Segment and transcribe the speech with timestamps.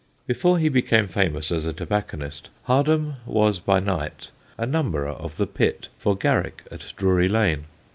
[0.25, 5.45] Before he became famous as a tobacconist, Hardham was, by night, a numberer of the
[5.45, 7.65] pit for Garrick at Drury Lane.